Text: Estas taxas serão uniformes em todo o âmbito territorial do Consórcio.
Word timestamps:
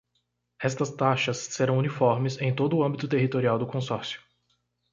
Estas 0.59 0.89
taxas 0.95 1.37
serão 1.37 1.77
uniformes 1.77 2.41
em 2.41 2.55
todo 2.55 2.75
o 2.75 2.83
âmbito 2.83 3.07
territorial 3.07 3.59
do 3.59 3.67
Consórcio. 3.67 4.19